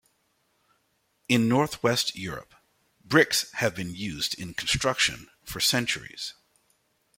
In 1.29 1.47
Northwest 1.47 2.15
Europe, 2.15 2.55
bricks 3.05 3.51
have 3.57 3.75
been 3.75 3.93
used 3.93 4.33
in 4.39 4.55
construction 4.55 5.29
for 5.43 5.59
centuries. 5.59 6.33